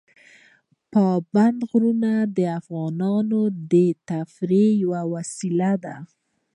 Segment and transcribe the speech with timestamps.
[0.93, 3.73] پابندی غرونه د افغانانو د
[4.09, 5.95] تفریح یوه وسیله ده.